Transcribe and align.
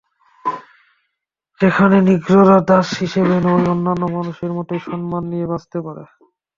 যেখানে 1.59 1.97
নিগ্রোরা 2.07 2.57
দাস 2.69 2.87
হিসেবে 3.01 3.35
নয়, 3.45 3.65
অন্যান্য 3.65 4.03
মানুষের 4.15 4.51
মতোই 4.57 4.81
সম্মান 4.87 5.23
নিয়ে 5.31 5.49
বাঁচতে 5.51 5.77
পারে। 5.85 6.03